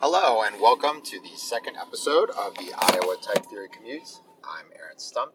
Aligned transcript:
Hello, 0.00 0.42
and 0.42 0.60
welcome 0.60 1.02
to 1.02 1.18
the 1.20 1.36
second 1.36 1.76
episode 1.76 2.30
of 2.30 2.54
the 2.54 2.72
Iowa 2.72 3.16
Type 3.20 3.44
Theory 3.46 3.66
Commutes. 3.66 4.20
I'm 4.44 4.66
Aaron 4.78 4.96
Stump, 4.96 5.32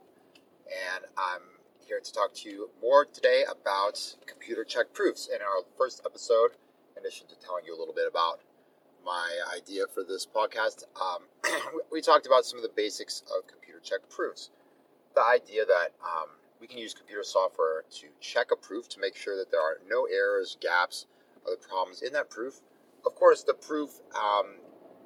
and 0.65 1.03
I'm 1.17 1.41
here 1.85 1.99
to 1.99 2.13
talk 2.13 2.33
to 2.35 2.49
you 2.49 2.69
more 2.81 3.03
today 3.03 3.43
about 3.43 4.15
computer 4.25 4.63
check 4.63 4.93
proofs. 4.93 5.27
In 5.27 5.41
our 5.41 5.65
first 5.77 6.01
episode, 6.05 6.51
in 6.95 7.01
addition 7.01 7.27
to 7.27 7.35
telling 7.45 7.65
you 7.65 7.75
a 7.75 7.77
little 7.77 7.93
bit 7.93 8.07
about 8.09 8.39
my 9.05 9.31
idea 9.53 9.83
for 9.93 10.01
this 10.01 10.25
podcast, 10.25 10.85
um, 10.95 11.23
we 11.91 11.99
talked 11.99 12.25
about 12.25 12.45
some 12.45 12.57
of 12.57 12.63
the 12.63 12.71
basics 12.73 13.21
of 13.37 13.45
computer 13.45 13.81
check 13.83 14.09
proofs. 14.09 14.49
The 15.13 15.25
idea 15.25 15.65
that 15.65 15.89
um, 16.01 16.29
we 16.61 16.67
can 16.67 16.77
use 16.77 16.93
computer 16.93 17.23
software 17.23 17.83
to 17.99 18.07
check 18.21 18.51
a 18.53 18.55
proof 18.55 18.87
to 18.89 19.01
make 19.01 19.17
sure 19.17 19.35
that 19.35 19.51
there 19.51 19.59
are 19.59 19.79
no 19.89 20.05
errors, 20.05 20.55
gaps, 20.61 21.05
other 21.45 21.57
problems 21.57 22.01
in 22.01 22.13
that 22.13 22.29
proof 22.29 22.61
of 23.05 23.15
course, 23.15 23.43
the 23.43 23.53
proof 23.53 23.91
um, 24.15 24.57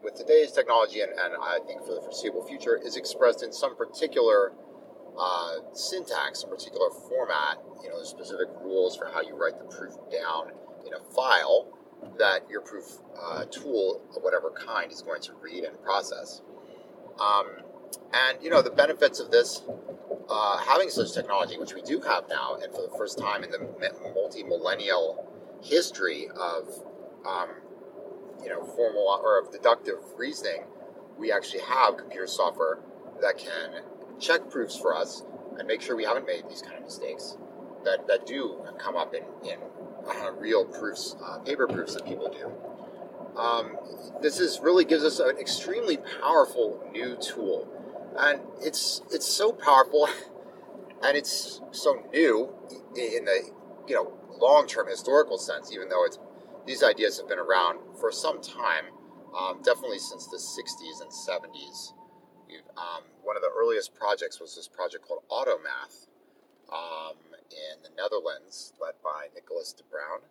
with 0.04 0.16
today's 0.16 0.52
technology, 0.52 1.02
and, 1.02 1.12
and, 1.12 1.34
I 1.42 1.60
think 1.66 1.84
for 1.84 1.94
the 1.94 2.02
foreseeable 2.02 2.46
future, 2.46 2.80
is 2.84 2.96
expressed 2.96 3.44
in 3.44 3.52
some 3.52 3.76
particular 3.76 4.54
uh, 5.18 5.56
syntax, 5.74 6.42
some 6.42 6.50
particular 6.50 6.90
format. 7.10 7.58
You 7.84 7.90
know, 7.90 8.04
specific 8.04 8.48
rules 8.62 8.96
for 8.96 9.06
how 9.06 9.22
you 9.22 9.36
write 9.36 9.58
the 9.58 9.66
proof 9.66 9.94
down 10.12 10.52
in 10.86 10.94
a 10.94 11.00
file 11.14 11.74
that 12.20 12.50
your 12.50 12.62
proof 12.62 12.86
uh, 13.20 13.46
tool 13.46 14.02
of 14.16 14.24
whatever 14.24 14.52
kind 14.52 14.92
is 14.92 15.02
going 15.02 15.22
to 15.22 15.34
read 15.42 15.64
and 15.64 15.82
process. 15.82 16.42
Um, 17.20 17.48
and 18.14 18.38
you 18.44 18.50
know, 18.50 18.62
the 18.62 18.72
benefits 18.72 19.20
of 19.20 19.32
this 19.32 19.64
uh, 20.30 20.58
having 20.58 20.90
such 20.90 21.14
technology, 21.14 21.58
which 21.58 21.74
we 21.74 21.82
do 21.82 22.02
have 22.02 22.26
now, 22.30 22.58
and 22.62 22.72
for 22.74 22.82
the 22.82 22.96
first 22.98 23.18
time 23.18 23.44
in 23.44 23.52
the 23.52 23.60
multi 24.14 24.44
millennial 24.44 25.26
history 25.64 26.28
of 26.36 26.68
um, 27.26 27.50
you 28.44 28.50
know 28.50 28.64
formal 28.64 29.20
or 29.24 29.40
of 29.40 29.52
deductive 29.52 30.00
reasoning, 30.18 30.66
we 31.18 31.32
actually 31.32 31.62
have 31.62 31.98
computer 31.98 32.28
software 32.28 32.80
that 33.22 33.38
can 33.38 33.82
check 34.20 34.50
proofs 34.50 34.78
for 34.78 34.96
us 34.96 35.24
and 35.58 35.68
make 35.68 35.82
sure 35.82 35.96
we 35.96 36.04
haven't 36.04 36.26
made 36.26 36.44
these 36.50 36.62
kind 36.62 36.76
of 36.78 36.84
mistakes 36.84 37.38
that, 37.84 38.08
that 38.08 38.26
do 38.26 38.62
come 38.78 38.96
up 38.96 39.14
in, 39.14 39.24
in 39.50 39.58
uh, 40.08 40.32
real 40.34 40.66
proofs, 40.66 41.16
uh, 41.24 41.40
paper 41.40 41.68
proofs 41.68 41.96
that 41.96 42.06
people 42.06 42.30
do. 42.30 42.52
Um, 43.40 43.78
this 44.22 44.40
is 44.40 44.60
really 44.62 44.86
gives 44.86 45.04
us 45.04 45.20
an 45.20 45.38
extremely 45.38 45.98
powerful 46.22 46.84
new 46.92 47.16
tool, 47.18 47.68
and 48.18 48.42
it's 48.62 49.02
it's 49.12 49.28
so 49.28 49.52
powerful, 49.52 50.08
and 51.04 51.16
it's 51.16 51.62
so 51.72 52.04
new 52.12 52.50
in 52.96 53.26
the 53.26 53.52
you 53.88 53.96
know 53.96 54.14
long 54.40 54.66
term 54.66 54.88
historical 54.88 55.38
sense, 55.38 55.72
even 55.72 55.90
though 55.90 56.04
it's 56.04 56.18
these 56.68 56.84
ideas 56.84 57.18
have 57.18 57.30
been 57.30 57.40
around 57.40 57.80
for 57.98 58.12
some 58.12 58.42
time, 58.42 58.92
um, 59.36 59.62
definitely 59.64 60.00
since 60.00 60.28
the 60.28 60.38
60s 60.38 61.02
and 61.02 61.10
70s. 61.10 61.94
Um, 62.78 63.04
one 63.24 63.36
of 63.36 63.42
the 63.42 63.50
earliest 63.58 63.96
projects 63.96 64.40
was 64.40 64.56
this 64.56 64.68
project 64.68 65.08
called 65.08 65.24
Automath 65.32 66.08
um, 66.72 67.16
in 67.50 67.82
the 67.82 67.90
Netherlands, 67.98 68.74
led 68.80 68.94
by 69.04 69.28
Nicholas 69.34 69.74
de 69.74 69.84
Bruijn, 69.84 70.22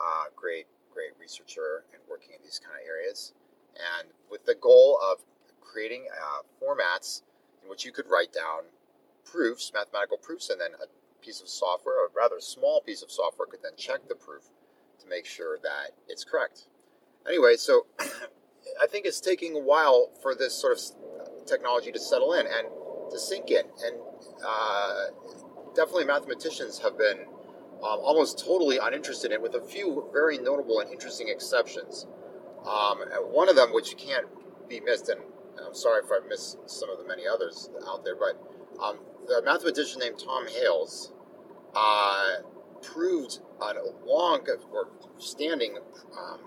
uh, 0.00 0.24
great, 0.34 0.66
great 0.92 1.12
researcher 1.20 1.84
and 1.92 2.02
working 2.08 2.30
in 2.34 2.42
these 2.42 2.58
kind 2.58 2.74
of 2.80 2.88
areas, 2.88 3.34
and 3.76 4.08
with 4.30 4.44
the 4.46 4.54
goal 4.54 4.98
of 5.04 5.20
creating 5.60 6.06
uh, 6.10 6.42
formats 6.60 7.22
in 7.62 7.68
which 7.68 7.84
you 7.84 7.92
could 7.92 8.08
write 8.08 8.32
down 8.32 8.62
proofs, 9.24 9.70
mathematical 9.72 10.16
proofs, 10.16 10.50
and 10.50 10.60
then 10.60 10.70
a 10.82 11.24
piece 11.24 11.40
of 11.40 11.48
software, 11.48 12.06
a 12.06 12.08
rather 12.16 12.40
small 12.40 12.80
piece 12.80 13.02
of 13.02 13.10
software, 13.10 13.46
could 13.46 13.62
then 13.62 13.76
check 13.76 14.08
the 14.08 14.14
proof 14.14 14.50
to 15.00 15.08
make 15.08 15.26
sure 15.26 15.58
that 15.62 15.92
it's 16.08 16.24
correct. 16.24 16.66
Anyway, 17.26 17.56
so 17.56 17.86
I 18.82 18.86
think 18.86 19.06
it's 19.06 19.20
taking 19.20 19.54
a 19.54 19.60
while 19.60 20.10
for 20.22 20.34
this 20.34 20.54
sort 20.54 20.72
of 20.72 21.46
technology 21.46 21.92
to 21.92 21.98
settle 21.98 22.32
in 22.32 22.46
and 22.46 22.68
to 23.10 23.18
sink 23.18 23.50
in. 23.50 23.64
And 23.84 23.96
uh, 24.46 25.06
definitely 25.74 26.04
mathematicians 26.04 26.78
have 26.80 26.98
been 26.98 27.26
um, 27.82 28.00
almost 28.02 28.38
totally 28.38 28.78
uninterested 28.78 29.32
in, 29.32 29.36
it, 29.36 29.42
with 29.42 29.54
a 29.54 29.60
few 29.60 30.08
very 30.12 30.38
notable 30.38 30.80
and 30.80 30.90
interesting 30.90 31.28
exceptions. 31.28 32.06
Um, 32.66 32.98
one 33.30 33.48
of 33.48 33.56
them, 33.56 33.72
which 33.72 33.96
can't 33.96 34.26
be 34.68 34.80
missed, 34.80 35.08
and 35.08 35.20
I'm 35.64 35.74
sorry 35.74 36.02
if 36.04 36.10
I 36.10 36.26
missed 36.26 36.58
some 36.68 36.90
of 36.90 36.98
the 36.98 37.04
many 37.04 37.26
others 37.26 37.70
out 37.86 38.04
there, 38.04 38.16
but 38.16 38.40
um, 38.82 38.98
the 39.26 39.42
mathematician 39.44 40.00
named 40.00 40.18
Tom 40.18 40.46
Hales 40.48 41.12
uh, 41.74 42.36
proved 42.82 43.40
on 43.60 43.76
a 43.76 44.06
long 44.06 44.46
or 44.72 44.88
standing 45.18 45.78
um, 46.18 46.40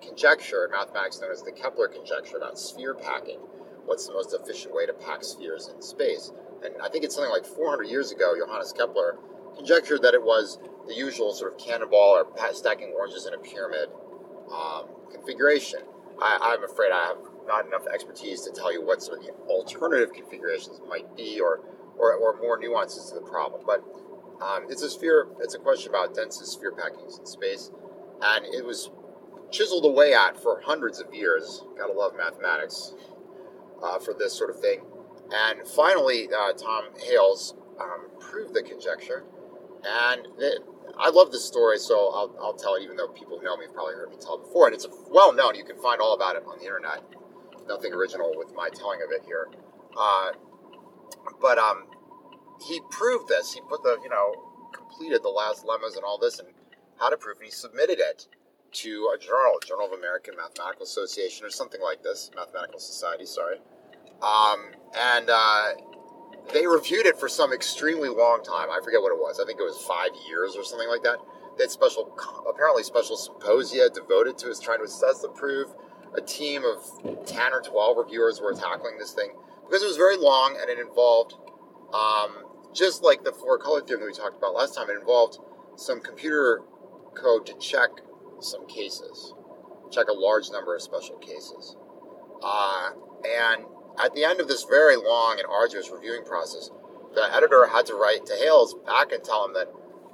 conjecture 0.00 0.64
in 0.64 0.70
mathematics 0.70 1.20
known 1.20 1.32
as 1.32 1.42
the 1.42 1.52
Kepler 1.52 1.88
conjecture 1.88 2.36
about 2.36 2.58
sphere 2.58 2.94
packing. 2.94 3.38
What's 3.84 4.06
the 4.06 4.12
most 4.12 4.34
efficient 4.34 4.74
way 4.74 4.86
to 4.86 4.92
pack 4.92 5.24
spheres 5.24 5.68
in 5.68 5.82
space? 5.82 6.32
And 6.64 6.74
I 6.82 6.88
think 6.88 7.04
it's 7.04 7.14
something 7.14 7.32
like 7.32 7.44
400 7.44 7.84
years 7.84 8.12
ago, 8.12 8.34
Johannes 8.38 8.72
Kepler 8.72 9.18
conjectured 9.56 10.02
that 10.02 10.14
it 10.14 10.22
was 10.22 10.58
the 10.86 10.94
usual 10.94 11.32
sort 11.32 11.52
of 11.52 11.58
cannonball 11.58 12.16
or 12.16 12.54
stacking 12.54 12.92
oranges 12.96 13.26
in 13.26 13.34
a 13.34 13.38
pyramid 13.38 13.88
um, 14.52 14.86
configuration. 15.10 15.80
I, 16.20 16.38
I'm 16.54 16.64
afraid 16.64 16.92
I 16.92 17.06
have 17.08 17.18
not 17.46 17.66
enough 17.66 17.86
expertise 17.92 18.42
to 18.42 18.52
tell 18.52 18.72
you 18.72 18.84
what 18.84 19.02
some 19.02 19.18
of 19.18 19.24
the 19.24 19.32
alternative 19.48 20.12
configurations 20.12 20.80
might 20.88 21.16
be 21.16 21.40
or, 21.40 21.60
or, 21.98 22.14
or 22.14 22.38
more 22.40 22.58
nuances 22.58 23.08
to 23.10 23.14
the 23.16 23.26
problem. 23.26 23.62
But 23.66 23.82
um, 24.42 24.66
it's 24.68 24.82
a 24.82 24.90
sphere. 24.90 25.28
It's 25.40 25.54
a 25.54 25.58
question 25.58 25.90
about 25.90 26.14
dense 26.14 26.36
sphere 26.36 26.72
packings 26.72 27.18
in 27.18 27.26
space, 27.26 27.70
and 28.20 28.44
it 28.46 28.64
was 28.64 28.90
chiseled 29.50 29.84
away 29.84 30.14
at 30.14 30.40
for 30.42 30.60
hundreds 30.64 31.00
of 31.00 31.14
years. 31.14 31.62
Gotta 31.78 31.92
love 31.92 32.12
mathematics 32.16 32.94
uh, 33.82 33.98
for 33.98 34.14
this 34.14 34.32
sort 34.32 34.50
of 34.50 34.60
thing. 34.60 34.80
And 35.32 35.66
finally, 35.66 36.28
uh, 36.28 36.52
Tom 36.52 36.84
Hales 36.98 37.54
um, 37.80 38.08
proved 38.20 38.54
the 38.54 38.62
conjecture. 38.62 39.24
And 39.84 40.28
I 40.98 41.10
love 41.10 41.32
this 41.32 41.44
story, 41.44 41.78
so 41.78 41.94
I'll, 42.14 42.36
I'll, 42.40 42.54
tell 42.54 42.74
it, 42.76 42.82
even 42.82 42.96
though 42.96 43.08
people 43.08 43.38
who 43.38 43.44
know 43.44 43.56
me 43.56 43.64
have 43.64 43.74
probably 43.74 43.94
heard 43.94 44.10
me 44.10 44.16
tell 44.20 44.36
it 44.36 44.44
before. 44.44 44.66
And 44.66 44.74
it's 44.74 44.86
well 45.10 45.32
known. 45.32 45.54
You 45.54 45.64
can 45.64 45.76
find 45.78 46.00
all 46.00 46.14
about 46.14 46.36
it 46.36 46.44
on 46.46 46.58
the 46.58 46.64
internet. 46.64 47.02
Nothing 47.66 47.92
original 47.92 48.32
with 48.36 48.54
my 48.54 48.68
telling 48.68 49.00
of 49.02 49.10
it 49.10 49.24
here. 49.24 49.48
Uh, 49.98 50.32
but 51.40 51.58
um, 51.58 51.86
he 52.66 52.80
proved 52.90 53.28
this. 53.28 53.52
He 53.52 53.60
put 53.68 53.82
the, 53.82 53.98
you 54.02 54.10
know, 54.10 54.34
completed 54.72 55.22
the 55.22 55.28
last 55.28 55.64
lemmas 55.64 55.96
and 55.96 56.04
all 56.04 56.18
this 56.18 56.38
and 56.38 56.48
how 56.98 57.10
to 57.10 57.16
prove, 57.16 57.38
and 57.38 57.46
he 57.46 57.50
submitted 57.50 57.98
it 57.98 58.26
to 58.72 59.10
a 59.14 59.18
journal, 59.18 59.58
Journal 59.66 59.86
of 59.86 59.92
American 59.92 60.34
Mathematical 60.36 60.84
Association 60.84 61.44
or 61.44 61.50
something 61.50 61.80
like 61.82 62.02
this, 62.02 62.30
Mathematical 62.34 62.80
Society, 62.80 63.26
sorry. 63.26 63.58
Um, 64.22 64.72
and 64.96 65.28
uh, 65.28 65.72
they 66.52 66.66
reviewed 66.66 67.06
it 67.06 67.18
for 67.18 67.28
some 67.28 67.52
extremely 67.52 68.08
long 68.08 68.42
time. 68.42 68.70
I 68.70 68.80
forget 68.82 69.02
what 69.02 69.12
it 69.12 69.18
was. 69.18 69.40
I 69.40 69.44
think 69.44 69.60
it 69.60 69.64
was 69.64 69.84
five 69.86 70.10
years 70.28 70.56
or 70.56 70.64
something 70.64 70.88
like 70.88 71.02
that. 71.02 71.18
They 71.58 71.64
had 71.64 71.70
special, 71.70 72.16
apparently 72.48 72.82
special 72.82 73.16
symposia 73.16 73.90
devoted 73.92 74.38
to 74.38 74.50
us 74.50 74.58
trying 74.58 74.78
to 74.78 74.84
assess 74.84 75.20
the 75.20 75.28
proof. 75.28 75.68
A 76.16 76.20
team 76.20 76.62
of 76.64 77.26
10 77.26 77.52
or 77.52 77.60
12 77.60 77.96
reviewers 77.96 78.40
were 78.40 78.54
tackling 78.54 78.98
this 78.98 79.12
thing 79.12 79.32
because 79.66 79.82
it 79.82 79.86
was 79.86 79.96
very 79.96 80.16
long 80.16 80.56
and 80.60 80.68
it 80.70 80.78
involved 80.78 81.34
um, 81.94 82.51
just 82.72 83.02
like 83.02 83.24
the 83.24 83.32
four 83.32 83.58
color 83.58 83.80
theorem 83.80 84.02
that 84.02 84.06
we 84.06 84.12
talked 84.12 84.36
about 84.36 84.54
last 84.54 84.74
time, 84.74 84.88
it 84.90 84.98
involved 84.98 85.38
some 85.76 86.00
computer 86.00 86.62
code 87.14 87.46
to 87.46 87.54
check 87.58 87.90
some 88.40 88.66
cases, 88.66 89.34
check 89.90 90.08
a 90.08 90.12
large 90.12 90.50
number 90.50 90.74
of 90.74 90.82
special 90.82 91.16
cases. 91.18 91.76
Uh, 92.42 92.90
and 93.24 93.64
at 94.02 94.14
the 94.14 94.24
end 94.24 94.40
of 94.40 94.48
this 94.48 94.64
very 94.64 94.96
long 94.96 95.36
and 95.38 95.46
arduous 95.46 95.90
reviewing 95.90 96.24
process, 96.24 96.70
the 97.14 97.34
editor 97.34 97.66
had 97.66 97.86
to 97.86 97.94
write 97.94 98.26
to 98.26 98.34
Hales 98.34 98.74
back 98.86 99.12
and 99.12 99.22
tell 99.22 99.44
him 99.44 99.54
that 99.54 99.68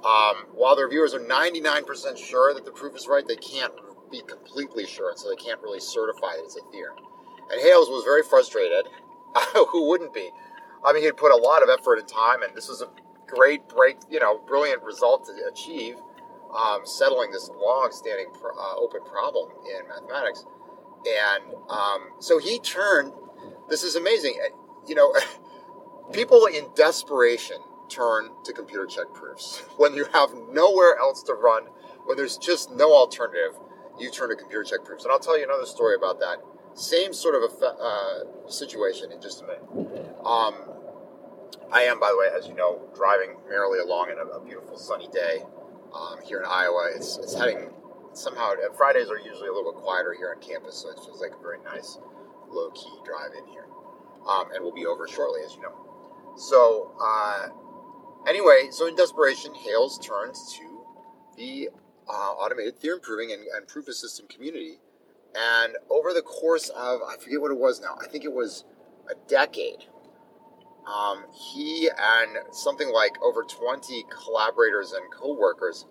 um, 0.05 0.47
while 0.53 0.75
the 0.75 0.83
reviewers 0.83 1.13
are 1.13 1.19
99% 1.19 2.17
sure 2.17 2.53
that 2.53 2.65
the 2.65 2.71
proof 2.71 2.95
is 2.95 3.07
right, 3.07 3.27
they 3.27 3.35
can't 3.35 3.73
be 4.11 4.21
completely 4.21 4.85
sure, 4.85 5.09
and 5.09 5.19
so 5.19 5.29
they 5.29 5.35
can't 5.35 5.61
really 5.61 5.79
certify 5.79 6.35
that 6.35 6.43
it's 6.43 6.57
a 6.57 6.71
theorem. 6.71 6.97
And 7.51 7.61
Hales 7.61 7.89
was 7.89 8.03
very 8.03 8.23
frustrated. 8.23 8.87
Who 9.71 9.87
wouldn't 9.87 10.13
be? 10.13 10.29
I 10.85 10.93
mean, 10.93 11.03
he'd 11.03 11.17
put 11.17 11.31
a 11.31 11.35
lot 11.35 11.61
of 11.61 11.69
effort 11.69 11.99
and 11.99 12.07
time, 12.07 12.41
and 12.41 12.55
this 12.55 12.67
was 12.67 12.81
a 12.81 12.87
great 13.27 13.67
break, 13.67 13.97
you 14.09 14.19
know, 14.19 14.39
brilliant 14.47 14.83
result 14.83 15.25
to 15.25 15.33
achieve, 15.51 15.95
um, 16.55 16.81
settling 16.85 17.31
this 17.31 17.49
long-standing 17.49 18.27
uh, 18.43 18.75
open 18.77 19.01
problem 19.03 19.49
in 19.65 19.87
mathematics. 19.87 20.45
And 21.07 21.53
um, 21.69 22.09
so 22.19 22.39
he 22.39 22.59
turned. 22.59 23.13
This 23.69 23.83
is 23.83 23.95
amazing. 23.95 24.35
Uh, 24.43 24.55
you 24.87 24.95
know, 24.95 25.13
people 26.11 26.45
in 26.45 26.67
desperation 26.75 27.57
turn 27.89 28.29
to 28.43 28.53
computer 28.53 28.85
check 28.85 29.13
proofs 29.13 29.63
when 29.77 29.93
you 29.93 30.05
have 30.13 30.29
nowhere 30.51 30.97
else 30.97 31.23
to 31.23 31.33
run. 31.33 31.63
When 32.05 32.17
there's 32.17 32.37
just 32.37 32.71
no 32.71 32.93
alternative, 32.93 33.59
you 33.99 34.09
turn 34.09 34.29
to 34.29 34.35
computer 34.35 34.63
check 34.63 34.83
proofs. 34.83 35.03
And 35.03 35.11
I'll 35.11 35.19
tell 35.19 35.37
you 35.37 35.43
another 35.43 35.65
story 35.65 35.95
about 35.95 36.19
that 36.19 36.37
same 36.73 37.13
sort 37.13 37.35
of 37.35 37.51
a 37.61 37.65
uh, 37.65 38.49
situation 38.49 39.11
in 39.11 39.21
just 39.21 39.41
a 39.41 39.45
minute. 39.45 40.15
Um, 40.25 40.68
I 41.71 41.81
am, 41.83 41.99
by 41.99 42.09
the 42.09 42.17
way, 42.17 42.27
as 42.37 42.47
you 42.47 42.55
know, 42.55 42.89
driving 42.95 43.37
merrily 43.47 43.79
along 43.79 44.09
in 44.09 44.17
a, 44.17 44.25
a 44.37 44.43
beautiful 44.43 44.77
sunny 44.77 45.07
day 45.13 45.43
um, 45.93 46.17
here 46.25 46.39
in 46.39 46.45
Iowa. 46.45 46.91
It's, 46.95 47.17
it's 47.17 47.35
heading 47.35 47.69
somehow 48.13 48.51
uh, 48.53 48.73
Fridays 48.75 49.09
are 49.09 49.19
usually 49.19 49.47
a 49.47 49.53
little 49.53 49.71
bit 49.71 49.81
quieter 49.81 50.13
here 50.13 50.33
on 50.35 50.41
campus, 50.41 50.75
so 50.75 50.89
it 50.89 50.99
feels 51.05 51.21
like 51.21 51.31
a 51.37 51.41
very 51.41 51.59
nice, 51.63 51.97
low 52.49 52.71
key 52.71 52.93
drive 53.05 53.31
in 53.37 53.45
here. 53.51 53.65
Um, 54.27 54.51
and 54.53 54.63
we'll 54.63 54.73
be 54.73 54.85
over 54.85 55.07
shortly, 55.07 55.41
as 55.45 55.55
you 55.55 55.61
know. 55.61 55.73
So, 56.35 56.95
uh, 57.01 57.47
anyway, 58.27 58.69
so 58.71 58.87
in 58.87 58.95
desperation, 58.95 59.53
Hales 59.53 59.99
turns 59.99 60.55
to 60.57 60.85
the 61.37 61.69
uh, 62.07 62.11
automated 62.11 62.77
theorem 62.77 62.99
proving 63.01 63.31
and, 63.31 63.41
and 63.55 63.67
proof 63.67 63.87
of 63.87 63.95
system 63.95 64.27
community. 64.27 64.79
And 65.35 65.75
over 65.89 66.13
the 66.13 66.21
course 66.21 66.69
of, 66.69 67.01
I 67.07 67.15
forget 67.17 67.39
what 67.39 67.51
it 67.51 67.57
was 67.57 67.79
now, 67.81 67.95
I 68.01 68.07
think 68.07 68.25
it 68.25 68.33
was 68.33 68.65
a 69.09 69.15
decade, 69.27 69.85
um, 70.89 71.25
he 71.31 71.89
and 71.89 72.37
something 72.51 72.91
like 72.91 73.21
over 73.21 73.43
20 73.43 74.05
collaborators 74.09 74.93
and 74.93 75.11
co 75.11 75.33
workers 75.33 75.85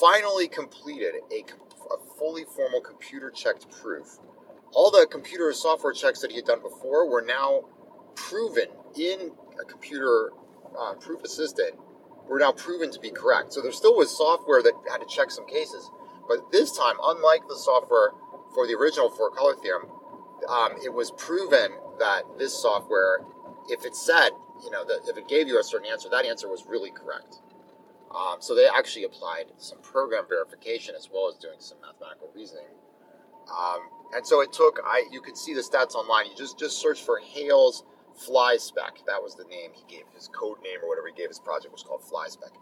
finally 0.00 0.46
completed 0.46 1.14
a, 1.32 1.44
a 1.92 1.98
fully 2.18 2.44
formal 2.44 2.80
computer 2.80 3.30
checked 3.30 3.70
proof. 3.70 4.18
All 4.72 4.90
the 4.90 5.06
computer 5.10 5.52
software 5.52 5.92
checks 5.92 6.20
that 6.20 6.30
he 6.30 6.36
had 6.36 6.46
done 6.46 6.62
before 6.62 7.10
were 7.10 7.22
now 7.22 7.64
proven 8.14 8.66
in 8.96 9.32
a 9.60 9.64
computer 9.64 10.32
uh, 10.78 10.94
proof 10.94 11.24
assistant 11.24 11.74
were 12.28 12.38
now 12.38 12.52
proven 12.52 12.92
to 12.92 13.00
be 13.00 13.10
correct. 13.10 13.52
So 13.52 13.60
there 13.60 13.72
still 13.72 13.96
was 13.96 14.16
software 14.16 14.62
that 14.62 14.72
had 14.90 14.98
to 14.98 15.06
check 15.06 15.30
some 15.30 15.46
cases, 15.46 15.90
but 16.28 16.52
this 16.52 16.76
time, 16.76 16.94
unlike 17.02 17.48
the 17.48 17.56
software 17.56 18.12
for 18.54 18.66
the 18.66 18.74
original 18.74 19.10
four 19.10 19.30
color 19.30 19.56
theorem, 19.56 19.88
um, 20.48 20.72
it 20.84 20.92
was 20.92 21.10
proven 21.12 21.72
that 21.98 22.22
this 22.38 22.54
software, 22.54 23.20
if 23.70 23.84
it 23.84 23.94
said, 23.94 24.30
you 24.64 24.70
know, 24.70 24.84
that 24.84 25.00
if 25.08 25.16
it 25.16 25.28
gave 25.28 25.48
you 25.48 25.58
a 25.58 25.64
certain 25.64 25.90
answer, 25.90 26.08
that 26.10 26.24
answer 26.24 26.48
was 26.48 26.66
really 26.66 26.90
correct. 26.90 27.36
Um, 28.10 28.36
so 28.40 28.54
they 28.54 28.66
actually 28.66 29.04
applied 29.04 29.46
some 29.58 29.78
program 29.78 30.24
verification 30.28 30.94
as 30.96 31.08
well 31.12 31.28
as 31.28 31.36
doing 31.36 31.60
some 31.60 31.78
mathematical 31.80 32.30
reasoning. 32.34 32.66
Um, 33.46 33.80
and 34.14 34.26
so 34.26 34.40
it 34.40 34.52
took, 34.52 34.80
I 34.84 35.06
you 35.10 35.20
can 35.20 35.36
see 35.36 35.54
the 35.54 35.60
stats 35.60 35.94
online. 35.94 36.26
You 36.26 36.36
just 36.36 36.58
just 36.58 36.80
search 36.80 37.02
for 37.02 37.18
Hales 37.18 37.84
Flyspeck. 38.18 39.06
That 39.06 39.22
was 39.22 39.34
the 39.36 39.44
name 39.44 39.70
he 39.72 39.84
gave 39.88 40.06
his 40.14 40.28
code 40.28 40.58
name 40.62 40.78
or 40.82 40.88
whatever 40.88 41.06
he 41.06 41.14
gave 41.14 41.28
his 41.28 41.38
project 41.38 41.72
was 41.72 41.82
called 41.82 42.02
Flyspeck. 42.02 42.54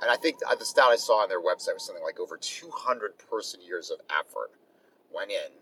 And 0.00 0.10
I 0.10 0.16
think 0.16 0.38
the 0.38 0.64
stat 0.64 0.84
I 0.88 0.96
saw 0.96 1.22
on 1.22 1.28
their 1.28 1.40
website 1.40 1.74
was 1.74 1.84
something 1.84 2.04
like 2.04 2.20
over 2.20 2.36
200 2.36 3.18
person 3.18 3.60
years 3.60 3.90
of 3.90 3.98
effort 4.08 4.52
went 5.12 5.30
in 5.30 5.52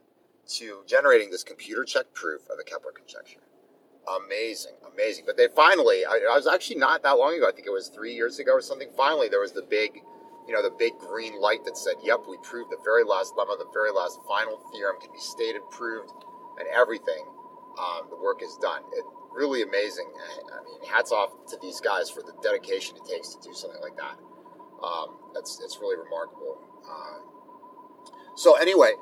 to 0.49 0.83
generating 0.87 1.31
this 1.31 1.43
computer 1.45 1.85
check 1.85 2.13
proof 2.15 2.43
of 2.51 2.57
the 2.57 2.65
Kepler 2.65 2.93
conjecture. 2.93 3.41
Amazing, 4.09 4.73
amazing. 4.93 5.25
But 5.27 5.37
they 5.37 5.49
finally, 5.55 6.05
I, 6.05 6.21
I, 6.33 6.37
was 6.37 6.47
actually 6.47 6.77
not 6.77 7.03
that 7.03 7.19
long 7.19 7.37
ago, 7.37 7.49
I 7.49 7.53
think 7.53 7.67
it 7.67 7.73
was 7.73 7.89
three 7.89 8.15
years 8.15 8.39
ago 8.39 8.53
or 8.53 8.63
something. 8.63 8.89
Finally, 8.97 9.29
there 9.29 9.41
was 9.41 9.53
the 9.53 9.67
big, 9.69 10.01
you 10.47 10.55
know, 10.55 10.63
the 10.63 10.75
big 10.79 10.97
green 10.99 11.41
light 11.41 11.65
that 11.67 11.77
said, 11.77 11.95
yep, 12.03 12.21
we 12.29 12.39
proved 12.43 12.71
the 12.71 12.79
very 12.85 13.05
last 13.05 13.35
lemma, 13.37 13.59
the 13.59 13.69
very 13.73 13.91
last 13.91 14.19
final 14.27 14.57
theorem 14.73 14.97
can 15.01 15.13
be 15.13 15.21
stated, 15.21 15.61
proved, 15.71 16.11
and 16.59 16.69
everything. 16.75 17.25
Um, 17.79 18.09
the 18.11 18.17
work 18.17 18.43
is 18.43 18.57
done. 18.63 18.83
It, 18.93 19.05
really 19.33 19.63
amazing. 19.63 20.11
I 20.51 20.65
mean, 20.65 20.91
hats 20.91 21.13
off 21.13 21.31
to 21.49 21.59
these 21.61 21.81
guys 21.81 22.11
for 22.11 22.23
the 22.23 22.33
dedication 22.43 22.97
it 22.97 23.05
takes 23.09 23.35
to 23.35 23.41
do 23.47 23.55
something 23.55 23.81
like 23.81 23.97
that. 23.97 24.17
Um, 24.83 25.19
that's 25.35 25.61
it's 25.63 25.79
really 25.81 25.97
remarkable. 25.97 26.59
Uh, 26.83 27.19
so 28.37 28.57
anyway, 28.57 28.93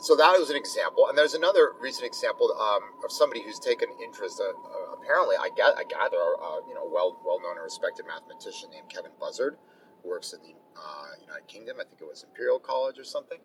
so 0.00 0.16
that 0.16 0.32
was 0.38 0.48
an 0.50 0.56
example, 0.56 1.08
and 1.08 1.16
there's 1.16 1.34
another 1.34 1.72
recent 1.80 2.06
example 2.06 2.50
um, 2.58 2.82
of 3.04 3.12
somebody 3.12 3.42
who's 3.42 3.58
taken 3.58 3.88
interest. 4.02 4.40
Uh, 4.40 4.48
uh, 4.48 4.96
apparently, 4.96 5.36
I, 5.36 5.50
get, 5.54 5.76
I 5.76 5.84
gather, 5.84 6.16
uh, 6.16 6.60
you 6.66 6.74
know, 6.74 6.88
well 6.90 7.20
well 7.24 7.40
known 7.40 7.56
and 7.56 7.64
respected 7.64 8.06
mathematician 8.06 8.70
named 8.70 8.88
Kevin 8.88 9.12
Buzzard, 9.20 9.56
who 10.02 10.08
works 10.08 10.32
in 10.32 10.40
the 10.40 10.54
uh, 10.76 11.20
United 11.20 11.46
Kingdom. 11.48 11.76
I 11.80 11.84
think 11.84 12.00
it 12.00 12.08
was 12.08 12.24
Imperial 12.24 12.58
College 12.58 12.98
or 12.98 13.04
something, 13.04 13.38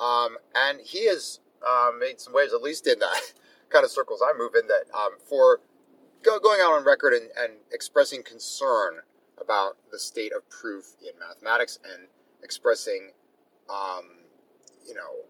um, 0.00 0.38
and 0.54 0.80
he 0.80 1.06
has 1.06 1.38
uh, 1.66 1.90
made 1.98 2.20
some 2.20 2.34
waves, 2.34 2.52
at 2.52 2.62
least 2.62 2.86
in 2.86 2.98
the 2.98 3.10
kind 3.70 3.84
of 3.84 3.90
circles 3.90 4.22
I 4.24 4.36
move 4.36 4.52
in, 4.54 4.66
that 4.66 4.90
um, 4.94 5.12
for 5.28 5.60
go, 6.22 6.38
going 6.40 6.60
out 6.60 6.72
on 6.72 6.84
record 6.84 7.12
and, 7.12 7.30
and 7.38 7.54
expressing 7.72 8.22
concern 8.22 9.06
about 9.40 9.76
the 9.90 9.98
state 9.98 10.32
of 10.32 10.48
proof 10.50 10.94
in 11.00 11.18
mathematics 11.18 11.78
and 11.84 12.08
expressing, 12.42 13.12
um, 13.70 14.26
you 14.86 14.94
know, 14.94 15.26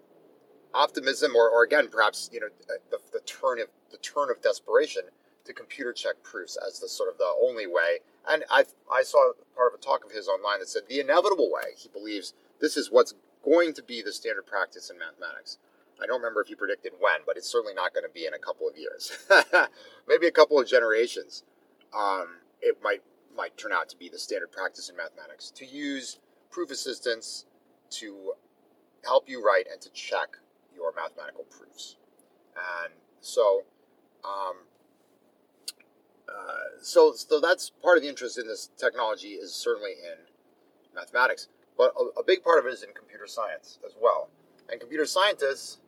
optimism 0.74 1.36
or, 1.36 1.48
or 1.48 1.64
again 1.64 1.88
perhaps 1.88 2.30
you 2.32 2.40
know 2.40 2.48
the, 2.90 2.98
the 3.12 3.20
turn 3.20 3.60
of 3.60 3.68
the 3.90 3.98
turn 3.98 4.30
of 4.30 4.40
desperation 4.42 5.02
to 5.44 5.52
computer 5.52 5.92
check 5.92 6.22
proofs 6.22 6.56
as 6.66 6.78
the 6.78 6.88
sort 6.88 7.08
of 7.10 7.18
the 7.18 7.32
only 7.40 7.66
way. 7.66 7.98
And 8.28 8.44
I 8.50 8.64
I 8.92 9.02
saw 9.02 9.32
part 9.56 9.72
of 9.72 9.78
a 9.78 9.82
talk 9.82 10.04
of 10.04 10.12
his 10.12 10.28
online 10.28 10.60
that 10.60 10.68
said 10.68 10.82
the 10.88 11.00
inevitable 11.00 11.50
way. 11.50 11.74
He 11.76 11.88
believes 11.88 12.34
this 12.60 12.76
is 12.76 12.90
what's 12.90 13.14
going 13.44 13.74
to 13.74 13.82
be 13.82 14.02
the 14.02 14.12
standard 14.12 14.46
practice 14.46 14.90
in 14.90 14.98
mathematics. 14.98 15.58
I 16.00 16.06
don't 16.06 16.20
remember 16.20 16.42
if 16.42 16.48
he 16.48 16.54
predicted 16.54 16.92
when, 16.98 17.20
but 17.26 17.36
it's 17.36 17.50
certainly 17.50 17.74
not 17.74 17.92
going 17.92 18.04
to 18.04 18.12
be 18.12 18.26
in 18.26 18.34
a 18.34 18.38
couple 18.38 18.68
of 18.68 18.76
years. 18.76 19.12
Maybe 20.08 20.26
a 20.26 20.32
couple 20.32 20.58
of 20.58 20.66
generations. 20.66 21.44
Um, 21.96 22.38
it 22.60 22.78
might 22.82 23.02
might 23.36 23.56
turn 23.56 23.72
out 23.72 23.88
to 23.88 23.96
be 23.96 24.08
the 24.08 24.18
standard 24.18 24.52
practice 24.52 24.88
in 24.88 24.96
mathematics 24.96 25.50
to 25.50 25.66
use 25.66 26.18
proof 26.50 26.70
assistants 26.70 27.46
to 27.90 28.34
help 29.04 29.28
you 29.28 29.44
write 29.44 29.66
and 29.70 29.80
to 29.80 29.90
check 29.90 30.36
your 30.74 30.92
mathematical 30.94 31.44
proofs. 31.44 31.96
And 32.56 32.92
so, 33.20 33.62
um, 34.24 34.56
uh, 36.28 36.80
so, 36.80 37.12
so 37.12 37.40
that's 37.40 37.70
part 37.82 37.96
of 37.96 38.02
the 38.02 38.08
interest 38.08 38.38
in 38.38 38.46
this 38.46 38.70
technology 38.76 39.30
is 39.30 39.54
certainly 39.54 39.92
in 39.92 40.18
mathematics, 40.94 41.48
but 41.76 41.92
a, 41.98 42.20
a, 42.20 42.24
big 42.24 42.42
part 42.42 42.58
of 42.58 42.66
it 42.66 42.72
is 42.72 42.82
in 42.82 42.90
computer 42.94 43.26
science 43.26 43.78
as 43.84 43.92
well. 44.00 44.28
And 44.70 44.80
computer 44.80 45.06
scientists, 45.06 45.78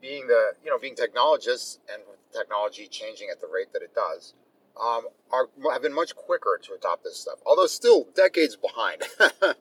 being 0.00 0.26
the 0.26 0.52
you 0.62 0.70
know 0.70 0.78
being 0.78 0.94
technologists 0.94 1.78
and 1.92 2.02
technology 2.32 2.86
changing 2.86 3.28
at 3.30 3.40
the 3.40 3.46
rate 3.46 3.72
that 3.72 3.82
it 3.82 3.94
does, 3.94 4.34
um, 4.80 5.02
are 5.30 5.48
have 5.72 5.82
been 5.82 5.94
much 5.94 6.14
quicker 6.14 6.60
to 6.62 6.74
adopt 6.74 7.04
this 7.04 7.18
stuff. 7.18 7.38
Although 7.46 7.66
still 7.66 8.06
decades 8.14 8.56
behind. 8.56 9.02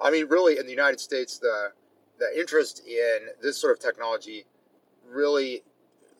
I 0.00 0.10
mean, 0.10 0.26
really, 0.28 0.58
in 0.58 0.64
the 0.66 0.72
United 0.72 0.98
States, 0.98 1.38
the 1.38 1.72
the 2.22 2.38
interest 2.38 2.86
in 2.86 3.28
this 3.42 3.56
sort 3.58 3.76
of 3.76 3.82
technology 3.82 4.44
really, 5.08 5.62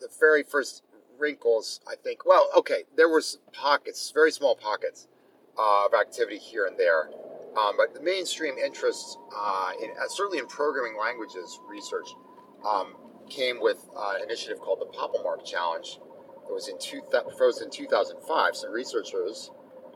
the 0.01 0.09
very 0.19 0.43
first 0.43 0.83
wrinkles, 1.19 1.81
I 1.89 1.95
think, 1.95 2.27
well, 2.27 2.49
okay, 2.57 2.85
there 2.97 3.09
was 3.09 3.39
pockets, 3.53 4.11
very 4.13 4.33
small 4.33 4.57
pockets 4.57 5.07
of 5.57 5.95
activity 5.95 6.39
here 6.39 6.67
and 6.67 6.77
there. 6.77 7.11
Um, 7.57 7.77
but 7.77 7.95
the 7.95 8.01
mainstream 8.01 8.57
interest, 8.59 9.19
uh, 9.37 9.73
in, 9.83 9.91
uh, 9.91 10.09
certainly 10.09 10.39
in 10.39 10.47
programming 10.47 10.99
languages 10.99 11.61
research, 11.69 12.09
um, 12.67 12.95
came 13.29 13.61
with 13.61 13.89
uh, 13.97 14.15
an 14.17 14.23
initiative 14.23 14.59
called 14.59 14.81
the 14.81 14.87
POPLmark 14.87 15.45
Challenge. 15.45 15.99
It 16.49 16.53
was 16.53 16.69
in 16.69 16.79
two, 16.79 17.03
in 17.63 17.71
2005. 17.71 18.57
Some 18.57 18.73
researchers, 18.73 19.51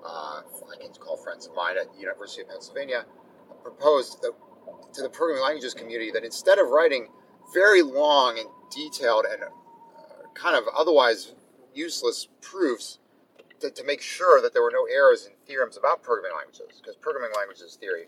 uh, 0.04 0.42
I 0.42 0.76
can 0.80 0.92
call 0.92 1.16
friends 1.16 1.46
of 1.46 1.54
mine 1.54 1.76
at 1.80 1.92
the 1.92 1.98
University 1.98 2.42
of 2.42 2.50
Pennsylvania, 2.50 3.06
proposed 3.62 4.22
that 4.22 4.32
to 4.92 5.02
the 5.02 5.08
programming 5.08 5.44
languages 5.44 5.74
community 5.74 6.10
that 6.10 6.24
instead 6.24 6.58
of 6.58 6.68
writing 6.68 7.08
very 7.52 7.82
long 7.82 8.38
and 8.38 8.48
detailed 8.70 9.24
and 9.30 9.42
uh, 9.42 9.48
kind 10.34 10.56
of 10.56 10.64
otherwise 10.76 11.34
useless 11.74 12.28
proofs 12.40 12.98
to, 13.60 13.70
to, 13.70 13.84
make 13.84 14.02
sure 14.02 14.42
that 14.42 14.52
there 14.52 14.62
were 14.62 14.72
no 14.72 14.86
errors 14.92 15.26
in 15.26 15.32
theorems 15.46 15.76
about 15.76 16.02
programming 16.02 16.36
languages, 16.36 16.80
because 16.80 16.96
programming 16.96 17.30
languages 17.36 17.76
theory 17.80 18.06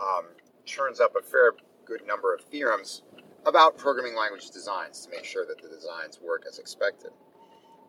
um, 0.00 0.24
churns 0.64 1.00
up 1.00 1.14
a 1.16 1.22
fair 1.22 1.52
good 1.84 2.06
number 2.06 2.34
of 2.34 2.40
theorems 2.42 3.02
about 3.46 3.76
programming 3.76 4.16
language 4.16 4.50
designs 4.50 5.04
to 5.04 5.10
make 5.10 5.24
sure 5.24 5.46
that 5.46 5.60
the 5.62 5.68
designs 5.68 6.18
work 6.22 6.44
as 6.48 6.58
expected. 6.58 7.10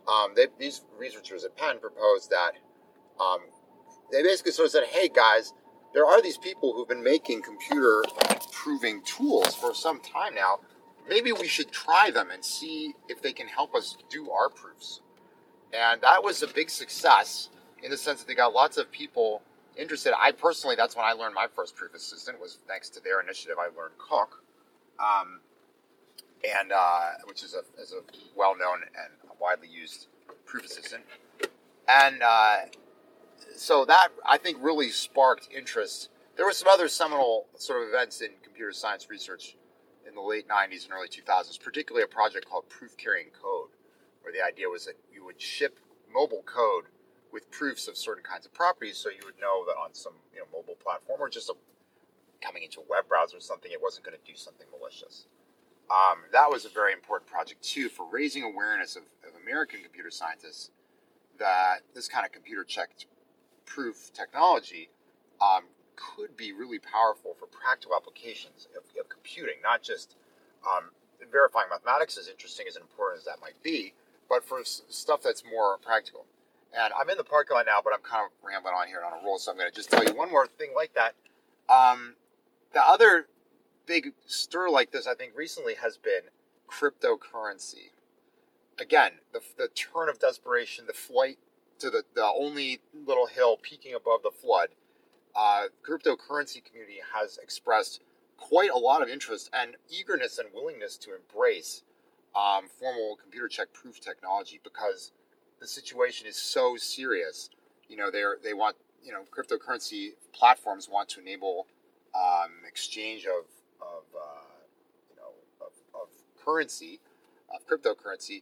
Um, 0.07 0.33
they, 0.35 0.47
these 0.59 0.83
researchers 0.97 1.43
at 1.43 1.55
Penn 1.57 1.79
proposed 1.79 2.29
that 2.29 2.51
um, 3.19 3.39
they 4.12 4.21
basically 4.21 4.51
sort 4.51 4.67
of 4.67 4.71
said, 4.71 4.83
hey 4.85 5.09
guys, 5.09 5.53
there 5.95 6.05
are 6.05 6.21
these 6.21 6.37
people 6.37 6.73
who've 6.73 6.87
been 6.87 7.03
making 7.03 7.41
computer 7.41 8.03
proving 8.51 9.01
tools 9.03 9.55
for 9.55 9.73
some 9.73 10.01
time 10.01 10.35
now. 10.35 10.59
Maybe 11.07 11.31
we 11.31 11.47
should 11.47 11.71
try 11.71 12.11
them 12.11 12.31
and 12.31 12.43
see 12.43 12.93
if 13.07 13.21
they 13.21 13.31
can 13.31 13.47
help 13.47 13.73
us 13.73 13.95
do 14.09 14.29
our 14.29 14.49
proofs. 14.49 15.01
And 15.73 16.01
that 16.01 16.21
was 16.21 16.43
a 16.43 16.47
big 16.47 16.69
success 16.69 17.49
in 17.81 17.91
the 17.91 17.97
sense 17.97 18.19
that 18.19 18.27
they 18.27 18.35
got 18.35 18.53
lots 18.53 18.77
of 18.77 18.91
people 18.91 19.41
interested. 19.77 20.13
I 20.19 20.33
personally, 20.33 20.75
that's 20.75 20.97
when 20.97 21.05
I 21.05 21.13
learned 21.13 21.33
my 21.33 21.47
first 21.55 21.77
proof 21.77 21.93
assistant 21.93 22.41
was 22.41 22.59
thanks 22.67 22.89
to 22.89 22.99
their 22.99 23.21
initiative. 23.21 23.55
I 23.57 23.67
learned 23.67 23.97
Coq, 23.97 24.43
um, 24.99 25.39
and 26.43 26.73
uh, 26.73 27.11
which 27.25 27.41
is 27.41 27.55
a, 27.55 27.81
is 27.81 27.93
a 27.93 28.01
well-known 28.35 28.81
and 28.83 29.31
widely 29.39 29.69
used 29.69 30.07
proof 30.45 30.65
assistant. 30.65 31.03
And 31.87 32.21
uh, 32.21 32.57
so 33.55 33.85
that 33.85 34.09
I 34.25 34.37
think 34.37 34.57
really 34.61 34.89
sparked 34.89 35.49
interest. 35.55 36.09
There 36.35 36.45
were 36.45 36.53
some 36.53 36.67
other 36.67 36.87
seminal 36.87 37.47
sort 37.55 37.81
of 37.81 37.89
events 37.89 38.21
in 38.21 38.31
computer 38.43 38.73
science 38.73 39.09
research 39.09 39.55
in 40.07 40.15
the 40.15 40.21
late 40.21 40.47
90s 40.47 40.85
and 40.85 40.93
early 40.93 41.07
2000s, 41.07 41.59
particularly 41.61 42.03
a 42.03 42.07
project 42.07 42.47
called 42.49 42.67
Proof 42.69 42.97
Carrying 42.97 43.29
Code, 43.29 43.69
where 44.21 44.33
the 44.33 44.45
idea 44.45 44.69
was 44.69 44.85
that 44.85 44.95
you 45.13 45.25
would 45.25 45.41
ship 45.41 45.79
mobile 46.13 46.43
code 46.45 46.85
with 47.31 47.49
proofs 47.51 47.87
of 47.87 47.97
certain 47.97 48.23
kinds 48.23 48.45
of 48.45 48.53
properties 48.53 48.97
so 48.97 49.09
you 49.09 49.25
would 49.25 49.39
know 49.39 49.65
that 49.65 49.75
on 49.77 49.93
some 49.93 50.13
you 50.33 50.39
know, 50.39 50.45
mobile 50.53 50.75
platform 50.81 51.19
or 51.19 51.29
just 51.29 51.49
a 51.49 51.53
coming 52.41 52.63
into 52.63 52.79
a 52.79 52.83
web 52.89 53.07
browser 53.07 53.37
or 53.37 53.41
something, 53.41 53.71
it 53.71 53.81
wasn't 53.81 54.05
going 54.05 54.15
to 54.17 54.31
do 54.31 54.37
something 54.37 54.67
malicious. 54.77 55.25
Um, 55.89 56.19
that 56.31 56.49
was 56.49 56.65
a 56.65 56.69
very 56.69 56.93
important 56.93 57.29
project 57.29 57.63
too 57.63 57.89
for 57.89 58.07
raising 58.09 58.43
awareness 58.43 58.95
of, 58.95 59.03
of 59.27 59.39
American 59.41 59.81
computer 59.81 60.11
scientists 60.11 60.71
that 61.39 61.79
this 61.93 62.07
kind 62.07 62.25
of 62.25 62.31
computer 62.31 62.63
checked 62.63 63.05
proof 63.65 64.12
technology 64.13 64.89
um, 65.41 65.63
could 65.95 66.36
be 66.38 66.53
really 66.53 66.79
powerful 66.79 67.36
for 67.39 67.48
practical 67.48 67.95
applications 67.95 68.67
of, 68.75 68.84
of 69.00 69.10
computing, 69.10 69.55
not 69.63 69.81
just 69.81 70.15
um, 70.67 70.89
verifying 71.31 71.67
mathematics 71.69 72.17
as 72.17 72.27
interesting 72.27 72.65
as 72.67 72.75
important 72.75 73.19
as 73.19 73.25
that 73.25 73.41
might 73.41 73.62
be, 73.63 73.93
but 74.29 74.43
for 74.43 74.60
s- 74.60 74.81
stuff 74.89 75.22
that's 75.22 75.43
more 75.50 75.77
practical. 75.77 76.25
And 76.77 76.93
I'm 77.00 77.10
in 77.10 77.17
the 77.17 77.24
parking 77.24 77.55
lot 77.55 77.65
now, 77.65 77.79
but 77.84 77.93
I'm 77.93 78.01
kind 78.01 78.25
of 78.25 78.31
rambling 78.45 78.74
on 78.74 78.88
here 78.88 79.01
on 79.05 79.13
a 79.13 79.25
roll, 79.25 79.38
so 79.38 79.51
I'm 79.51 79.57
going 79.57 79.69
to 79.69 79.75
just 79.75 79.89
tell 79.89 80.03
you 80.03 80.13
one 80.13 80.29
more 80.29 80.48
thing 80.48 80.72
like 80.75 80.93
that. 80.95 81.15
Um, 81.69 82.15
the 82.74 82.81
other 82.86 83.27
big 83.86 84.13
stir 84.25 84.69
like 84.69 84.91
this, 84.91 85.07
I 85.07 85.15
think, 85.15 85.34
recently 85.36 85.75
has 85.75 85.98
been 85.98 86.24
cryptocurrency. 86.69 87.91
Again, 88.79 89.13
the, 89.31 89.39
the 89.57 89.69
turn 89.69 90.10
of 90.10 90.19
desperation, 90.19 90.86
the 90.86 90.93
flight 90.93 91.38
to 91.79 91.89
the, 91.89 92.03
the 92.15 92.24
only 92.24 92.79
little 93.05 93.27
hill 93.27 93.58
peaking 93.62 93.94
above 93.94 94.22
the 94.24 94.32
flood. 94.32 94.70
Uh, 95.36 95.63
cryptocurrency 95.88 96.63
community 96.63 97.00
has 97.13 97.38
expressed 97.38 98.01
quite 98.38 98.72
a 98.72 98.77
lot 98.77 99.01
of 99.01 99.10
interest 99.10 99.50
and 99.53 99.75
eagerness 99.89 100.38
and 100.38 100.48
willingness 100.53 100.98
to 100.98 101.12
embrace 101.15 101.84
um, 102.36 102.65
formal 102.79 103.17
computer 103.22 103.48
check 103.48 103.72
proof 103.74 104.00
technology 104.00 104.60
because 104.63 105.12
the 105.60 105.67
situation 105.67 106.27
is 106.27 106.36
so 106.36 106.75
serious. 106.77 107.50
You 107.88 107.98
know, 107.98 108.12
they 108.12 108.24
they 108.44 108.53
want 108.53 108.75
you 109.03 109.12
know 109.12 109.24
cryptocurrency 109.32 110.12
platforms 110.34 110.89
want 110.89 111.10
to 111.10 111.22
enable 111.22 111.67
um, 112.13 112.51
exchange 112.67 113.25
of 113.25 113.46
of 113.82 114.03
uh, 114.15 114.41
you 115.10 115.15
know 115.15 115.32
of, 115.62 116.01
of 116.01 116.08
currency 116.44 117.00
of 117.53 117.65
cryptocurrency 117.67 118.41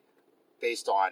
based 0.62 0.88
on 0.88 1.12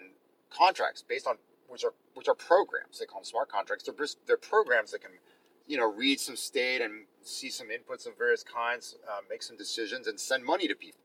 contracts 0.50 1.02
based 1.06 1.26
on 1.26 1.36
which 1.72 1.84
are 1.84 1.94
which 2.14 2.28
are 2.28 2.34
programs. 2.34 2.98
They 2.98 3.06
call 3.06 3.20
them 3.20 3.24
smart 3.24 3.48
contracts. 3.48 3.84
They're, 3.84 4.06
they're 4.26 4.36
programs 4.36 4.92
that 4.92 5.00
can 5.00 5.12
you 5.66 5.78
know 5.78 5.90
read 5.90 6.20
some 6.20 6.36
state 6.36 6.82
and 6.82 7.06
see 7.22 7.48
some 7.48 7.68
inputs 7.68 8.06
of 8.06 8.18
various 8.18 8.44
kinds 8.44 8.96
uh, 9.10 9.20
make 9.28 9.42
some 9.42 9.56
decisions 9.56 10.06
and 10.06 10.20
send 10.20 10.44
money 10.44 10.68
to 10.68 10.74
people. 10.74 11.00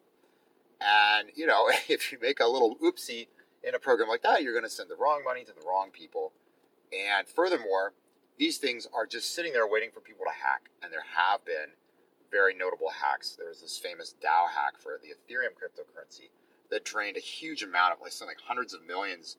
And 0.81 1.29
you 1.35 1.47
know 1.47 1.69
if 1.87 2.11
you 2.11 2.19
make 2.21 2.41
a 2.41 2.47
little 2.47 2.75
oopsie 2.83 3.27
in 3.63 3.73
a 3.73 3.79
program 3.79 4.09
like 4.09 4.21
that 4.21 4.43
you're 4.43 4.53
going 4.53 4.63
to 4.63 4.69
send 4.69 4.89
the 4.89 4.95
wrong 4.95 5.21
money 5.23 5.45
to 5.45 5.53
the 5.53 5.65
wrong 5.65 5.89
people. 5.91 6.33
And 6.91 7.27
furthermore 7.27 7.93
these 8.37 8.57
things 8.57 8.87
are 8.93 9.07
just 9.07 9.33
sitting 9.33 9.53
there 9.53 9.67
waiting 9.67 9.89
for 9.91 9.99
people 10.01 10.25
to 10.25 10.43
hack. 10.43 10.69
And 10.83 10.91
there 10.91 11.05
have 11.15 11.43
been 11.43 11.73
very 12.29 12.53
notable 12.53 12.89
hacks. 12.89 13.35
There 13.35 13.47
was 13.47 13.61
this 13.61 13.79
famous 13.79 14.13
dao 14.21 14.51
hack 14.53 14.77
for 14.77 14.99
the 15.01 15.09
ethereum 15.09 15.55
cryptocurrency 15.57 16.29
that 16.69 16.83
drained 16.83 17.17
a 17.17 17.21
huge 17.21 17.63
amount 17.63 17.93
of 17.93 18.01
like 18.01 18.11
something 18.11 18.35
like 18.35 18.45
hundreds 18.45 18.73
of 18.73 18.85
millions 18.85 19.37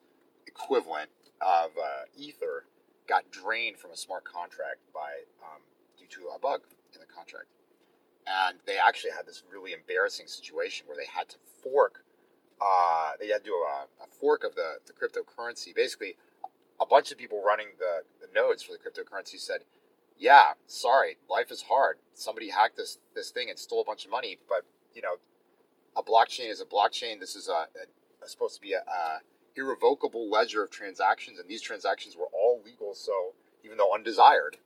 equivalent 0.59 1.11
of 1.41 1.71
uh, 1.79 2.05
ether 2.17 2.65
got 3.09 3.31
drained 3.31 3.79
from 3.79 3.91
a 3.91 3.97
smart 3.97 4.25
contract 4.25 4.81
by 4.93 5.25
um, 5.43 5.63
due 5.99 6.07
to 6.07 6.29
a 6.35 6.39
bug 6.39 6.61
in 6.95 7.01
the 7.01 7.07
contract, 7.07 7.47
and 8.27 8.59
they 8.67 8.77
actually 8.77 9.13
had 9.17 9.27
this 9.27 9.43
really 9.51 9.73
embarrassing 9.73 10.27
situation 10.27 10.87
where 10.87 10.97
they 10.97 11.07
had 11.07 11.29
to 11.29 11.37
fork. 11.63 12.05
Uh, 12.61 13.13
they 13.21 13.29
had 13.29 13.45
to 13.45 13.51
do 13.51 13.55
a, 13.55 13.87
a 14.03 14.07
fork 14.21 14.43
of 14.45 14.55
the, 14.57 14.79
the 14.87 14.93
cryptocurrency. 14.93 15.75
Basically, 15.75 16.17
a 16.81 16.87
bunch 16.87 17.13
of 17.13 17.19
people 17.19 17.43
running 17.45 17.69
the, 17.79 18.03
the 18.21 18.29
nodes 18.35 18.63
for 18.63 18.73
the 18.73 18.79
cryptocurrency 18.79 19.39
said, 19.39 19.61
"Yeah, 20.19 20.53
sorry, 20.67 21.17
life 21.31 21.51
is 21.51 21.63
hard. 21.63 21.99
Somebody 22.15 22.51
hacked 22.51 22.77
this 22.77 22.99
this 23.15 23.31
thing 23.31 23.49
and 23.49 23.59
stole 23.59 23.81
a 23.81 23.85
bunch 23.85 24.05
of 24.05 24.11
money, 24.11 24.39
but 24.49 24.65
you 24.95 25.03
know, 25.03 25.17
a 25.97 26.03
blockchain 26.03 26.51
is 26.51 26.61
a 26.61 26.65
blockchain. 26.65 27.21
This 27.21 27.37
is 27.37 27.49
a, 27.49 27.53
a, 27.53 28.25
a 28.25 28.29
supposed 28.29 28.57
to 28.57 28.61
be 28.61 28.73
a, 28.73 28.81
a 28.81 29.21
irrevocable 29.59 30.31
ledger 30.31 30.63
of 30.63 30.71
transactions, 30.71 31.39
and 31.39 31.49
these 31.49 31.63
transactions 31.63 32.17
were 32.17 32.29
all 32.33 32.63
legal. 32.65 32.95
So 32.95 33.35
even 33.65 33.77
though 33.77 33.95
undesired, 33.95 34.59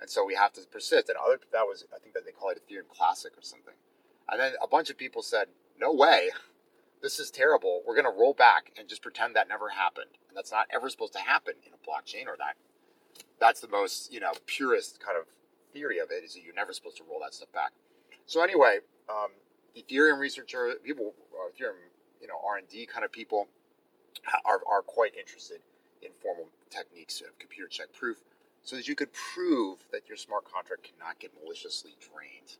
and 0.00 0.08
so 0.08 0.24
we 0.24 0.34
have 0.34 0.52
to 0.54 0.62
persist. 0.62 1.08
And 1.08 1.18
other 1.18 1.38
that 1.52 1.66
was 1.66 1.84
I 1.94 1.98
think 1.98 2.14
that 2.14 2.24
they 2.24 2.32
call 2.32 2.50
it 2.50 2.60
Ethereum 2.66 2.88
Classic 2.88 3.32
or 3.36 3.42
something. 3.42 3.74
And 4.28 4.40
then 4.40 4.52
a 4.62 4.66
bunch 4.66 4.90
of 4.90 4.96
people 4.96 5.22
said, 5.22 5.48
"No 5.78 5.92
way, 5.92 6.30
this 7.02 7.18
is 7.18 7.30
terrible. 7.30 7.82
We're 7.86 8.00
going 8.00 8.12
to 8.12 8.18
roll 8.18 8.34
back 8.34 8.72
and 8.78 8.88
just 8.88 9.02
pretend 9.02 9.36
that 9.36 9.48
never 9.48 9.70
happened." 9.70 10.18
And 10.28 10.36
that's 10.36 10.52
not 10.52 10.66
ever 10.72 10.88
supposed 10.88 11.12
to 11.14 11.20
happen 11.20 11.54
in 11.66 11.72
a 11.72 11.76
blockchain, 11.76 12.26
or 12.26 12.36
that 12.38 12.56
that's 13.38 13.60
the 13.60 13.68
most 13.68 14.12
you 14.12 14.20
know 14.20 14.32
purest 14.46 15.00
kind 15.04 15.18
of 15.18 15.26
theory 15.72 15.98
of 15.98 16.10
it 16.10 16.24
is 16.24 16.34
that 16.34 16.42
you're 16.42 16.54
never 16.54 16.72
supposed 16.72 16.96
to 16.96 17.04
roll 17.08 17.20
that 17.20 17.34
stuff 17.34 17.52
back. 17.52 17.72
So 18.26 18.42
anyway, 18.42 18.78
um, 19.08 19.30
Ethereum 19.76 20.18
researcher 20.18 20.74
people, 20.82 21.14
Ethereum 21.54 21.76
you 22.20 22.28
know 22.28 22.40
R 22.46 22.56
and 22.56 22.68
D 22.68 22.86
kind 22.86 23.04
of 23.04 23.12
people 23.12 23.48
are, 24.44 24.60
are 24.70 24.82
quite 24.82 25.14
interested 25.16 25.60
in 26.02 26.10
formal 26.12 26.48
techniques 26.70 27.20
of 27.20 27.38
computer 27.38 27.68
check 27.68 27.92
proof 27.92 28.18
so 28.62 28.76
that 28.76 28.88
you 28.88 28.94
could 28.94 29.12
prove 29.12 29.78
that 29.92 30.08
your 30.08 30.16
smart 30.16 30.44
contract 30.50 30.88
cannot 30.92 31.18
get 31.18 31.32
maliciously 31.42 31.96
drained. 32.00 32.56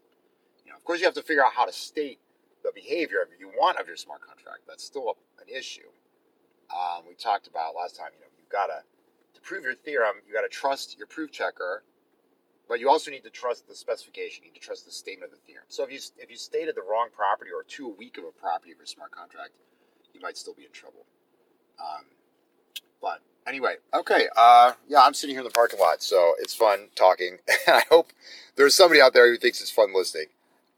You 0.65 0.73
know, 0.73 0.77
of 0.77 0.85
course, 0.85 1.01
you 1.01 1.07
have 1.07 1.15
to 1.15 1.23
figure 1.23 1.45
out 1.45 1.53
how 1.55 1.67
to 1.67 1.73
state 1.73 2.19
the 2.63 2.73
behavior 2.75 3.29
you 3.39 3.49
want 3.49 3.79
of 3.79 3.87
your 3.87 3.97
smart 3.97 4.21
contract. 4.21 4.63
That's 4.69 4.85
still 4.85 5.17
an 5.41 5.49
issue. 5.49 5.89
Um, 6.71 7.05
we 7.09 7.15
talked 7.15 7.47
about 7.47 7.75
last 7.75 7.97
time. 7.97 8.11
You 8.15 8.21
know, 8.21 8.31
you've 8.39 8.49
got 8.51 8.67
to 8.67 8.83
to 9.35 9.41
prove 9.41 9.65
your 9.65 9.75
theorem. 9.75 10.17
You 10.27 10.35
got 10.35 10.43
to 10.43 10.49
trust 10.49 10.99
your 10.99 11.07
proof 11.07 11.31
checker, 11.31 11.83
but 12.69 12.81
you 12.81 12.89
also 12.89 13.11
need 13.11 13.25
to 13.25 13.31
trust 13.31 13.69
the 13.69 13.75
specification. 13.75 14.45
You 14.45 14.51
need 14.51 14.61
to 14.61 14.65
trust 14.65 14.85
the 14.85 14.93
statement 14.93 15.33
of 15.33 15.39
the 15.39 15.45
theorem. 15.47 15.67
So 15.69 15.85
if 15.85 15.93
you 15.93 15.99
if 16.19 16.31
you 16.31 16.37
stated 16.37 16.77
the 16.77 16.83
wrong 16.83 17.09
property 17.15 17.51
or 17.55 17.63
too 17.65 17.89
weak 17.99 18.19
of 18.19 18.25
a 18.25 18.33
property 18.33 18.73
of 18.73 18.79
your 18.79 18.87
smart 18.87 19.11
contract, 19.11 19.51
you 20.15 20.21
might 20.21 20.37
still 20.37 20.55
be 20.55 20.65
in 20.65 20.73
trouble. 20.73 21.07
Um, 21.81 22.05
but 23.01 23.21
anyway, 23.47 23.77
okay. 23.95 24.29
Uh, 24.37 24.73
yeah, 24.89 25.03
I'm 25.03 25.15
sitting 25.15 25.35
here 25.35 25.41
in 25.41 25.47
the 25.47 25.53
parking 25.53 25.81
lot, 25.81 26.03
so 26.03 26.35
it's 26.39 26.55
fun 26.55 26.89
talking. 26.95 27.39
And 27.67 27.77
I 27.77 27.83
hope 27.89 28.13
there's 28.57 28.75
somebody 28.75 29.01
out 29.01 29.15
there 29.15 29.31
who 29.31 29.37
thinks 29.37 29.61
it's 29.61 29.71
fun 29.71 29.95
listening. 29.95 30.27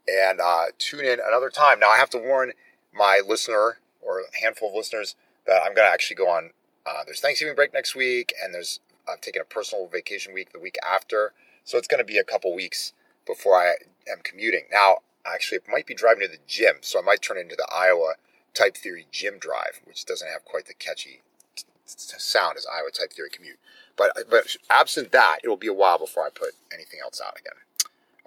And 0.07 0.39
uh, 0.41 0.65
tune 0.79 1.05
in 1.05 1.19
another 1.25 1.49
time. 1.49 1.79
Now, 1.79 1.89
I 1.89 1.97
have 1.97 2.09
to 2.11 2.17
warn 2.17 2.51
my 2.93 3.21
listener 3.25 3.79
or 4.01 4.19
a 4.19 4.41
handful 4.41 4.69
of 4.69 4.75
listeners 4.75 5.15
that 5.47 5.61
I'm 5.63 5.73
going 5.73 5.87
to 5.87 5.93
actually 5.93 6.15
go 6.15 6.29
on. 6.29 6.51
Uh, 6.85 7.03
there's 7.05 7.21
Thanksgiving 7.21 7.55
break 7.55 7.73
next 7.73 7.95
week, 7.95 8.33
and 8.43 8.53
there's 8.53 8.79
I've 9.07 9.21
taken 9.21 9.41
a 9.41 9.45
personal 9.45 9.87
vacation 9.87 10.33
week 10.33 10.51
the 10.53 10.59
week 10.59 10.77
after. 10.85 11.33
So 11.63 11.77
it's 11.77 11.87
going 11.87 11.99
to 11.99 12.05
be 12.05 12.17
a 12.17 12.23
couple 12.23 12.53
weeks 12.53 12.93
before 13.25 13.55
I 13.55 13.75
am 14.11 14.19
commuting. 14.23 14.63
Now, 14.71 14.97
actually, 15.25 15.57
it 15.57 15.63
might 15.71 15.87
be 15.87 15.93
driving 15.93 16.21
to 16.21 16.27
the 16.27 16.43
gym, 16.47 16.77
so 16.81 16.99
I 16.99 17.01
might 17.01 17.21
turn 17.21 17.37
into 17.37 17.55
the 17.55 17.67
Iowa 17.73 18.15
Type 18.53 18.77
Theory 18.77 19.07
Gym 19.11 19.37
Drive, 19.39 19.81
which 19.85 20.05
doesn't 20.05 20.27
have 20.27 20.45
quite 20.45 20.67
the 20.67 20.73
catchy 20.73 21.21
t- 21.55 21.63
t- 21.87 21.95
sound 22.17 22.57
as 22.57 22.65
Iowa 22.65 22.91
Type 22.91 23.13
Theory 23.13 23.29
Commute. 23.29 23.59
But 23.95 24.29
but 24.29 24.55
absent 24.69 25.11
that, 25.11 25.39
it 25.43 25.49
will 25.49 25.57
be 25.57 25.67
a 25.67 25.73
while 25.73 25.97
before 25.99 26.25
I 26.25 26.29
put 26.29 26.51
anything 26.73 26.99
else 27.03 27.21
out 27.25 27.39
again. 27.39 27.53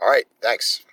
All 0.00 0.08
right, 0.08 0.26
thanks. 0.40 0.84